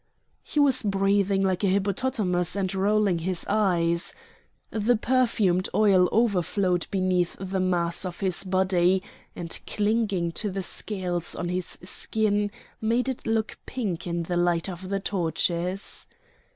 He 0.41 0.59
was 0.59 0.81
breathing 0.81 1.43
like 1.43 1.63
a 1.63 1.67
hippopotamus 1.67 2.55
and 2.55 2.73
rolling 2.73 3.19
his 3.19 3.45
eyes. 3.47 4.15
The 4.71 4.95
perfumed 4.97 5.69
oil 5.75 6.09
overflowed 6.11 6.87
beneath 6.89 7.35
the 7.39 7.59
mass 7.59 8.03
of 8.03 8.19
his 8.19 8.43
body, 8.43 9.03
and 9.35 9.59
clinging 9.67 10.31
to 10.31 10.49
the 10.49 10.63
scales 10.63 11.35
on 11.35 11.49
his 11.49 11.77
skin, 11.83 12.49
made 12.81 13.09
it 13.09 13.27
look 13.27 13.59
pink 13.67 14.07
in 14.07 14.23
the 14.23 14.37
light 14.37 14.67
of 14.67 14.89
the 14.89 14.99
torches. 14.99 16.07